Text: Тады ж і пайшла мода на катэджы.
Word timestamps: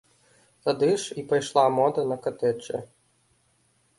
Тады 0.67 0.89
ж 1.03 1.17
і 1.21 1.25
пайшла 1.33 1.65
мода 1.77 2.01
на 2.11 2.17
катэджы. 2.25 2.77